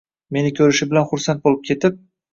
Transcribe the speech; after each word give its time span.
Meni 0.37 0.51
ko’rishi 0.59 0.87
bilan 0.95 1.05
xursand 1.13 1.45
bo’lib 1.45 1.63
ketib: 1.71 2.01